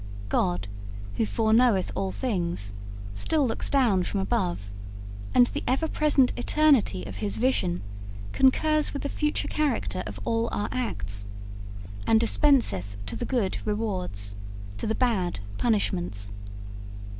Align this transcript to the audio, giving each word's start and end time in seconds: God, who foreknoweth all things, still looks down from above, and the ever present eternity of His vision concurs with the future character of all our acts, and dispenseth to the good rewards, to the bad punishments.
God, 0.29 0.67
who 1.17 1.27
foreknoweth 1.27 1.91
all 1.93 2.11
things, 2.11 2.73
still 3.13 3.45
looks 3.47 3.69
down 3.69 4.01
from 4.01 4.19
above, 4.19 4.71
and 5.35 5.45
the 5.45 5.63
ever 5.67 5.87
present 5.87 6.33
eternity 6.39 7.05
of 7.05 7.17
His 7.17 7.37
vision 7.37 7.83
concurs 8.31 8.93
with 8.93 9.03
the 9.03 9.09
future 9.09 9.47
character 9.47 10.01
of 10.07 10.19
all 10.25 10.49
our 10.51 10.69
acts, 10.71 11.27
and 12.07 12.19
dispenseth 12.19 12.95
to 13.05 13.15
the 13.15 13.25
good 13.25 13.59
rewards, 13.63 14.33
to 14.77 14.87
the 14.87 14.95
bad 14.95 15.39
punishments. 15.59 16.33